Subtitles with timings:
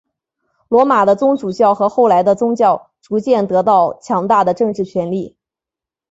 [0.67, 5.37] 罗马的宗主教和后来的教宗逐渐得到强大的政治权力。